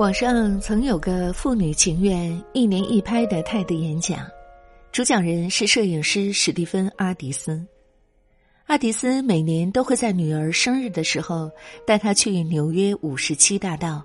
[0.00, 4.26] 网上曾有个父女情愿一年一拍的泰德演讲，
[4.90, 7.62] 主讲人是摄影师史蒂芬·阿迪斯。
[8.64, 11.50] 阿迪斯每年都会在女儿生日的时候
[11.86, 14.02] 带她去纽约五十七大道，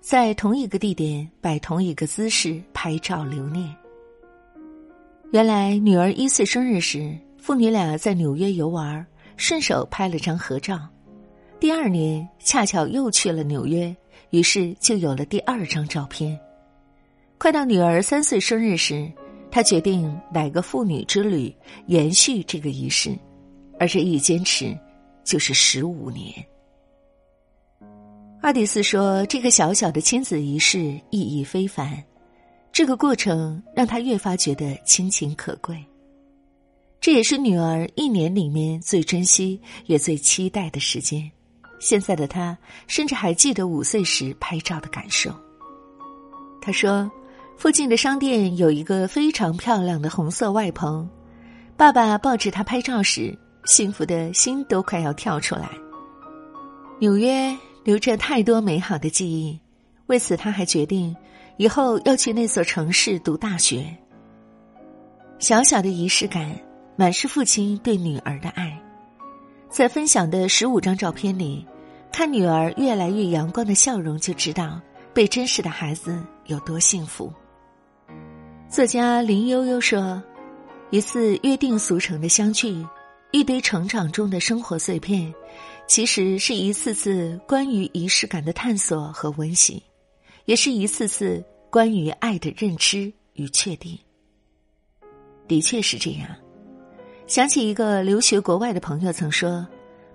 [0.00, 3.72] 在同一个地点摆同一个姿势拍照留念。
[5.30, 9.06] 原来女儿一岁生日时，父女俩在纽约游玩，
[9.36, 10.76] 顺手拍了张合照。
[11.60, 13.96] 第二年恰巧又去了纽约。
[14.30, 16.38] 于是就有了第二张照片。
[17.38, 19.10] 快到女儿三岁生日时，
[19.50, 21.54] 他决定来个父女之旅，
[21.86, 23.16] 延续这个仪式，
[23.78, 24.76] 而这一坚持
[25.24, 26.32] 就是十五年。
[28.42, 30.78] 阿迪斯说：“这个小小的亲子仪式
[31.10, 32.02] 意义非凡，
[32.72, 35.76] 这个过程让他越发觉得亲情可贵。
[37.00, 41.30] 这也是女儿一年里面最珍惜也最期待的时间。”
[41.78, 45.30] 现在的他甚至还记得五岁时拍照的感受。
[46.60, 47.10] 他说
[47.56, 51.08] ：“附近的商店有一个非常漂亮的红色外棚，
[51.76, 55.70] 爸爸抱着他拍照时，幸福的心都快要跳出来。
[56.98, 59.60] 纽约留着太多美好的记忆，
[60.06, 61.14] 为此他还决定
[61.56, 63.86] 以后要去那所城市读大学。
[65.38, 66.58] 小小的仪式感，
[66.96, 68.76] 满是父亲对女儿的爱。”
[69.68, 71.66] 在分享的十五张照片里，
[72.12, 74.80] 看女儿越来越阳光的笑容，就知道
[75.12, 77.32] 被珍视的孩子有多幸福。
[78.70, 80.22] 作家林悠悠说
[80.90, 82.84] ：“一次约定俗成的相聚，
[83.32, 85.32] 一堆成长中的生活碎片，
[85.86, 89.82] 其实是一次次关于仪式感的探索和温习，
[90.46, 93.98] 也是一次次关于爱的认知与确定。”
[95.46, 96.28] 的确是这样。
[97.26, 99.66] 想起一个留学国外的朋友曾说，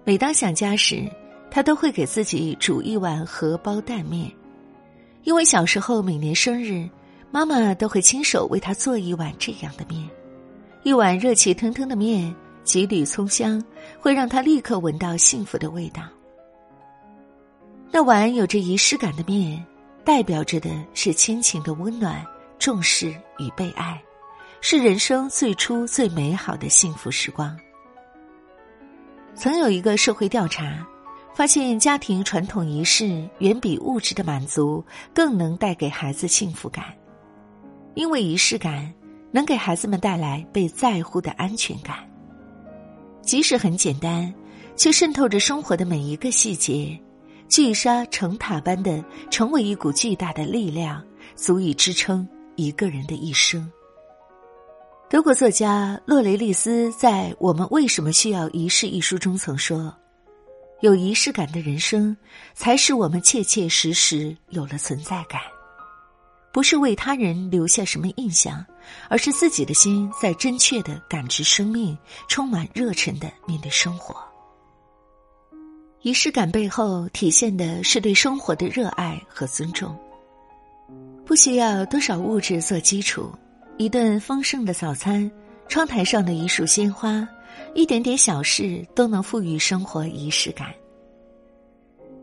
[0.05, 1.03] 每当想家时，
[1.49, 4.31] 他都会给自己煮一碗荷包蛋面，
[5.23, 6.87] 因为小时候每年生日，
[7.29, 10.09] 妈妈都会亲手为他做一碗这样的面，
[10.83, 13.61] 一碗热气腾腾的面，几缕葱香，
[13.99, 16.03] 会让他立刻闻到幸福的味道。
[17.91, 19.61] 那碗有着仪式感的面，
[20.05, 22.25] 代表着的是亲情的温暖、
[22.57, 24.01] 重视与被爱。
[24.63, 27.57] 是人生最初最美好的幸福时光。
[29.33, 30.85] 曾有一个社会调查，
[31.33, 34.85] 发现家庭传统仪式远比物质的满足
[35.15, 36.85] 更能带给孩子幸福感，
[37.95, 38.93] 因为仪式感
[39.31, 42.07] 能给孩子们带来被在乎的安全感。
[43.23, 44.31] 即使很简单，
[44.75, 46.95] 却渗透着生活的每一个细节，
[47.49, 51.03] 聚沙成塔般的成为一股巨大的力量，
[51.35, 53.67] 足以支撑一个人的一生。
[55.11, 59.93] 德国作家洛雷利斯在《我们为什么需要仪式》一书中曾说
[60.79, 62.15] ：“有仪式感的人生，
[62.53, 65.41] 才使我们切切实实有了存在感。
[66.53, 68.65] 不是为他人留下什么印象，
[69.09, 71.97] 而是自己的心在真切的感知生命，
[72.29, 74.15] 充满热忱的面对生活。
[76.03, 79.93] 仪式感背后体现的是对生活的热爱和尊重，
[81.25, 83.29] 不需要多少物质做基础。”
[83.81, 85.29] 一顿丰盛的早餐，
[85.67, 87.27] 窗台上的一束鲜花，
[87.73, 90.67] 一点点小事都能赋予生活仪式感。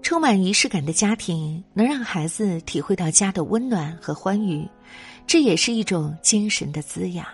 [0.00, 4.64] 充满仪式感的家庭，能让孩子体会到家的温暖和欢愉，
[5.26, 7.26] 这也是一种精神的滋养。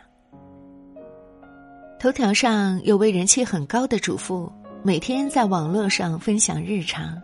[2.00, 4.50] 头条上有位人气很高的主妇，
[4.82, 7.20] 每天在网络上分享日常。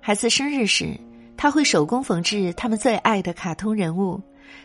[0.00, 0.98] 孩子生日时，
[1.36, 4.20] 他会手工缝制他们最爱的卡通人物。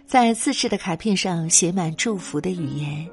[0.06, 3.08] 在自制的卡片上写满祝福的语言。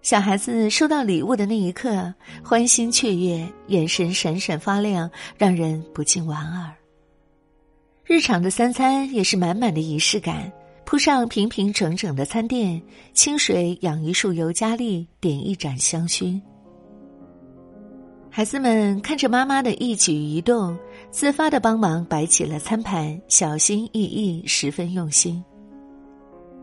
[0.00, 6.72] 小孩子收到礼物的那一刻，欢欣雀跃，眼神闪闪发亮，让人不禁莞尔。
[8.04, 10.50] 日常的三餐也是满满的仪式感，
[10.86, 12.80] 铺上平平整整的餐垫，
[13.12, 16.40] 清水养一束尤加利，点一盏香薰。
[18.30, 20.78] 孩子们看着妈妈的一举一动，
[21.10, 25.42] 自发的帮忙摆起了餐盘，小心翼翼，十分用心。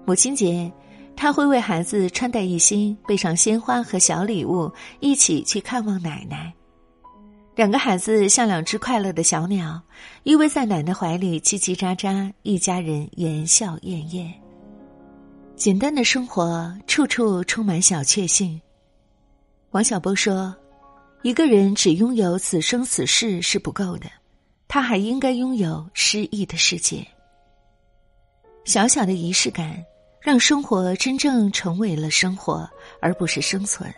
[0.05, 0.71] 母亲节，
[1.15, 6.53] 他会为孩子穿戴一新，备上鲜花和小礼物，一起去看望奶奶。
[7.55, 9.81] 两个孩子像两只快乐的小鸟，
[10.21, 14.31] 依偎在奶奶怀里叽叽喳喳，一家人言笑晏晏。
[15.55, 18.61] 简单的生活，处处充满小确幸。
[19.71, 20.55] 王小波说
[21.23, 24.05] ：“一个人只拥有此生此世是不够的，
[24.67, 27.03] 他还应该拥有诗意的世界。”
[28.65, 29.83] 小小的仪式感。
[30.25, 32.67] 让生活真正成为了生活，
[32.99, 33.93] 而不是生存。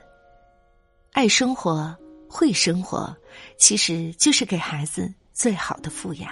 [1.14, 1.96] 爱生活，
[2.28, 3.16] 会生活，
[3.58, 6.30] 其实就是给孩子最好的富养。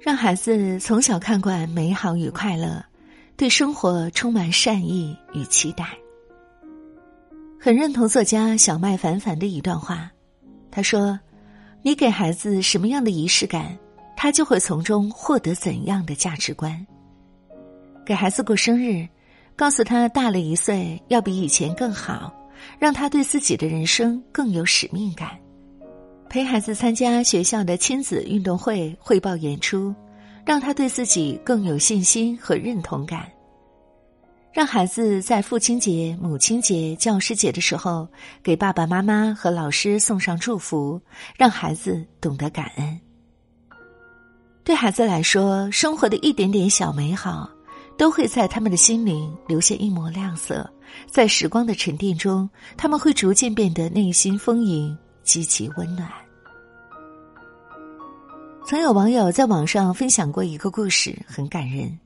[0.00, 2.84] 让孩子从小看惯美好与快乐，
[3.36, 5.96] 对生活充满善意与期待。
[7.56, 10.10] 很认同作家小麦凡凡的一段话，
[10.72, 11.16] 他说
[11.82, 13.78] ：“你给孩子什么样的仪式感，
[14.16, 16.84] 他就会从中获得怎样的价值观。
[18.06, 19.04] 给孩子过生日，
[19.56, 22.32] 告诉他大了一岁要比以前更好，
[22.78, 25.30] 让他对自己的人生更有使命感。
[26.28, 29.92] 陪孩子参加学校的亲子运动会汇报演出，
[30.44, 33.26] 让他对自己更有信心和认同感。”
[34.54, 38.08] 让孩子在父亲节、母亲节、教师节的时候，
[38.42, 40.98] 给爸爸妈妈和老师送上祝福，
[41.36, 43.00] 让孩子懂得感恩。
[44.64, 47.48] 对孩子来说，生活的一点点小美好，
[47.96, 50.68] 都会在他们的心灵留下一抹亮色。
[51.06, 56.10] 在时光的沉淀中，他们会逐渐变得内心丰盈、极其温暖。
[58.64, 61.98] 曾有网友在网上分享过一个故事，很感人。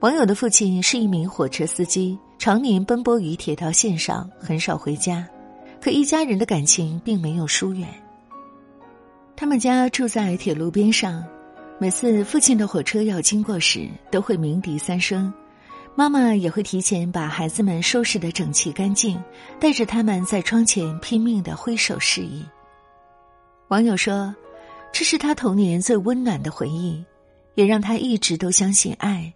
[0.00, 5.28] 网友的父亲是一名火车司机，常年奔波于铁道线上，很少回家。
[5.80, 7.88] 可一家人的感情并没有疏远。
[9.36, 11.24] 他们家住在铁路边上，
[11.80, 15.32] 每次父亲的火车要经过时，都会鸣笛三声。
[15.96, 19.18] 妈妈也会提前把孩子们收拾得整齐干净，
[19.58, 22.44] 带着他们在窗前拼命的挥手示意。
[23.68, 24.34] 网友说
[24.92, 27.02] ：“这是他童年最温暖的回忆，
[27.54, 29.32] 也让他一直都相信爱。”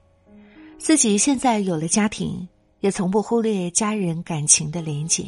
[0.77, 2.47] 自己现在有了家庭，
[2.81, 5.25] 也从不忽略家人感情的连结。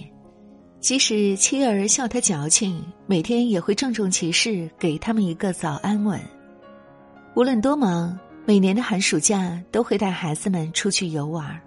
[0.81, 6.21] 即使妻儿笑他矫情，每天也会郑重其事给他们一个早安吻。
[7.37, 11.61] 无论多忙，每年的寒暑假都会带孩子们出去游玩。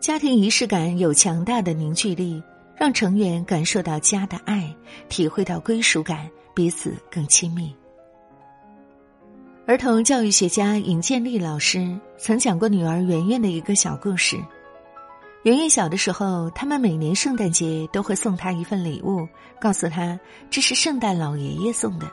[0.00, 2.42] 家庭仪式感有强大的凝聚力，
[2.76, 4.74] 让成员感受到家的爱，
[5.08, 7.72] 体会到归属感，彼此更亲密。
[9.68, 14.36] 儿童教育学家尹建莉老师曾讲过女儿圆圆的一个小故事。
[15.44, 19.28] 圆圆小的时候，他们每年圣诞节都会送她一份礼物，
[19.60, 20.18] 告诉她
[20.50, 22.10] 这是圣诞老爷爷送的。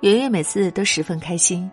[0.00, 1.68] 圆圆每次都十分开心，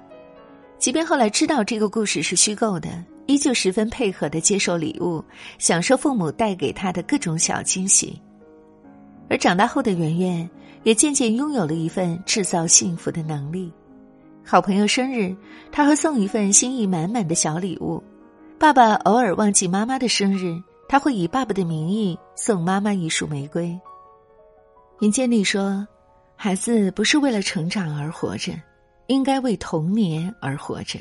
[0.79, 2.89] 即便后来知道这个故事是虚构的，
[3.27, 5.23] 依旧十分配合的接受礼物，
[5.59, 8.19] 享受父母带给她的各种小惊喜。
[9.29, 10.49] 而长大后的圆圆，
[10.81, 13.71] 也渐渐拥有了一份制造幸福的能力。
[14.43, 15.35] 好朋友生日，
[15.71, 18.01] 他会送一份心意满满的小礼物；
[18.59, 23.79] 爸爸偶尔忘记妈妈的生日，他会以爸爸的名义送妈妈一束玫瑰。
[25.01, 25.87] 尹建莉说
[26.35, 28.53] ：“孩子不是为了成长而活着，
[29.07, 30.99] 应该为童年而活着，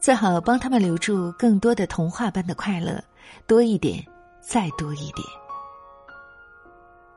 [0.00, 3.02] 最好帮他们留住更多的童话般的快乐，
[3.46, 4.04] 多一点，
[4.40, 5.26] 再多一点。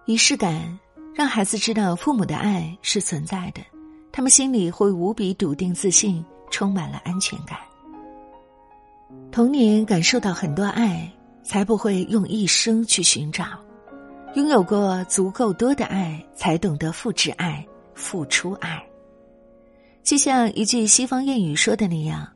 [0.05, 0.79] 仪式感
[1.15, 3.61] 让孩子知道父母的爱是存在的。”
[4.11, 7.57] 他们心里会无比笃定、自信，充满了安全感。
[9.29, 11.11] 童年感受到很多爱，
[11.43, 13.43] 才不会用一生去寻找；
[14.35, 18.81] 拥有过足够多的爱，才懂得复制爱、付出爱。
[20.03, 22.27] 就像一句西方谚语说的那样：“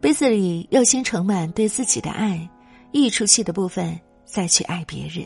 [0.00, 2.48] 杯子里要先盛满对自己的爱，
[2.92, 5.24] 溢出去的部分再去爱别人。”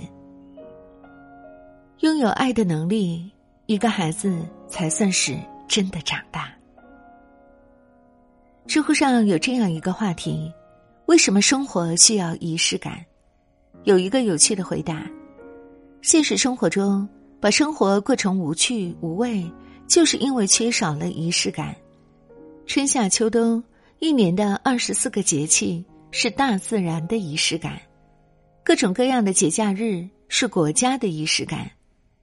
[2.00, 3.30] 拥有爱的能力，
[3.66, 5.36] 一个孩子才算是。
[5.68, 6.50] 真的长大。
[8.66, 10.50] 知乎上有这样一个话题：
[11.04, 13.04] 为什么生活需要仪式感？
[13.84, 15.06] 有一个有趣的回答：
[16.02, 17.08] 现实生活中，
[17.40, 19.50] 把生活过成无趣无味，
[19.86, 21.74] 就是因为缺少了仪式感。
[22.66, 23.62] 春夏秋冬，
[23.98, 27.80] 一年的二十四个节气是大自然的仪式感，
[28.64, 31.70] 各种各样的节假日是国家的仪式感。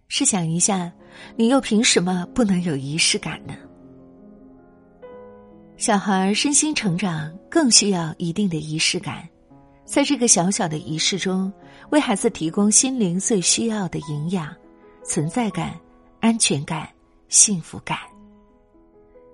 [0.07, 0.91] 试想一下。
[1.37, 3.53] 你又凭什么不能有仪式感呢？
[5.77, 9.25] 小孩身心成长更需要一定的仪式感，
[9.85, 11.51] 在这个小小的仪式中，
[11.91, 14.53] 为孩子提供心灵最需要的营养、
[15.03, 15.79] 存在感、
[16.19, 16.89] 安全感、
[17.29, 17.97] 幸福感。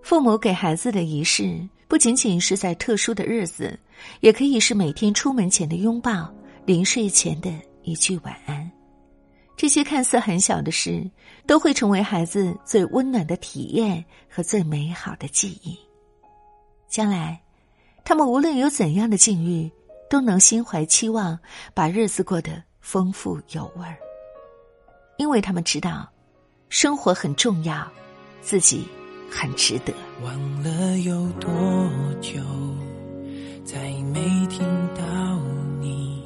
[0.03, 3.79] 父母给孩子的仪式，不仅仅是在特殊的日子，
[4.20, 6.29] 也可以是每天出门前的拥抱，
[6.65, 7.50] 临睡前的
[7.84, 8.70] 一句晚安。
[9.55, 11.10] 这些看似很小的事，
[11.48, 15.77] 都会成为孩子最温暖的体验和最美好的记忆。
[16.89, 17.41] 将来，
[18.03, 19.72] 他们无论有怎样的境遇，
[20.12, 21.39] 都能心怀期望，
[21.74, 23.96] 把日子过得丰富有味儿。
[25.15, 26.06] 因为他们知道，
[26.68, 27.89] 生活很重要，
[28.41, 28.86] 自己
[29.32, 29.94] 很值得。
[30.22, 31.50] 忘了有多
[32.20, 32.41] 久，
[33.63, 33.80] 再
[34.13, 34.60] 没听
[34.98, 35.39] 到
[35.80, 36.22] 你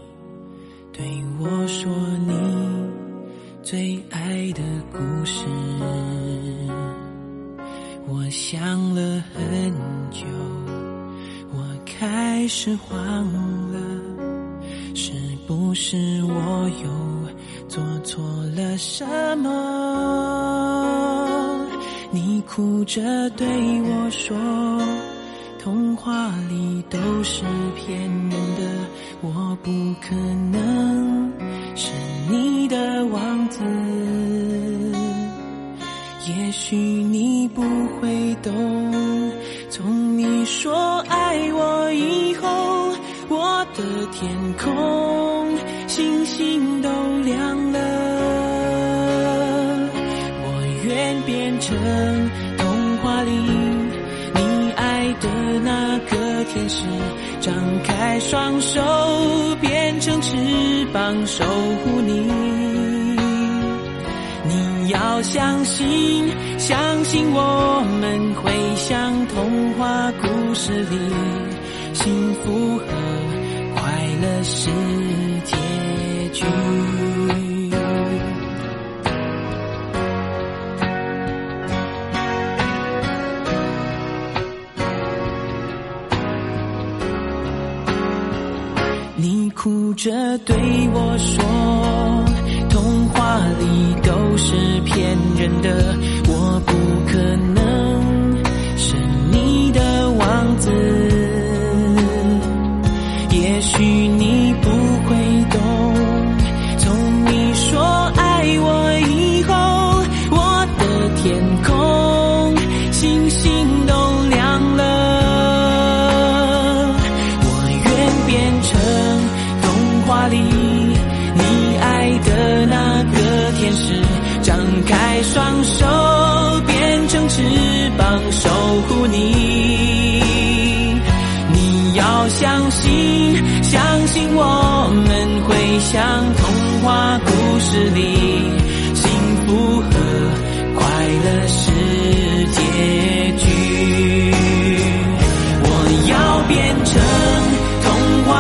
[0.92, 1.06] 对
[1.40, 1.88] 我说
[2.26, 2.34] 你。
[3.62, 5.46] 最爱的故事，
[8.08, 9.72] 我想了很
[10.12, 10.26] 久，
[11.52, 12.98] 我开始慌
[13.34, 13.65] 了，
[15.76, 16.90] 是我又
[17.68, 18.24] 做错
[18.56, 19.06] 了什
[19.40, 19.52] 么？
[22.12, 23.46] 你哭着对
[23.82, 24.38] 我说，
[25.62, 27.44] 童话里都是
[27.76, 28.62] 骗人的，
[29.22, 29.70] 我不
[30.02, 30.16] 可
[30.52, 31.30] 能
[31.76, 31.92] 是
[32.30, 33.62] 你的王子。
[36.28, 37.62] 也许你不
[38.00, 38.52] 会懂，
[39.70, 42.48] 从你说爱我以后，
[43.28, 44.74] 我的天空
[45.88, 46.90] 星星都
[47.24, 47.80] 亮了。
[50.44, 50.48] 我
[50.84, 51.78] 愿变成
[52.58, 53.32] 童话里
[54.34, 55.30] 你爱的
[55.64, 56.84] 那个天使，
[57.40, 58.82] 张开双手
[59.62, 60.36] 变成翅
[60.92, 62.30] 膀守护你。
[64.48, 66.28] 你要相信，
[66.58, 70.98] 相信我们会像童话故事里，
[71.94, 72.86] 幸福和
[74.26, 74.72] 的是
[75.44, 75.56] 结
[76.34, 76.46] 局。
[89.16, 90.56] 你哭着对
[90.94, 91.44] 我说
[92.70, 94.56] 童话里都是
[94.86, 95.96] 骗人的。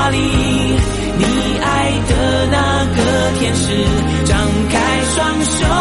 [0.09, 0.17] 里
[1.17, 1.23] 你
[1.61, 3.65] 爱的那个天使
[4.25, 4.37] 张
[4.69, 5.74] 开双手